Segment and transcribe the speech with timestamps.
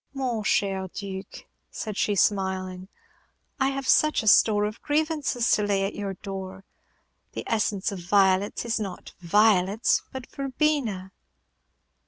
[0.15, 2.87] "Mon cher Duc" said she, smiling,
[3.59, 6.65] "I have such a store of grievances to lay at your door.
[7.33, 11.11] The essence of violets is not violets, but verbena."